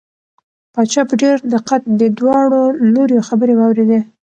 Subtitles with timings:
[0.73, 2.61] پاچا په ډېر دقت د دواړو
[2.93, 3.99] لوریو خبرې واورېدې.